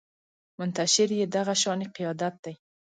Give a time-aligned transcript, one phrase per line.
[0.59, 2.53] منتشر يې دغه شانې قیادت دی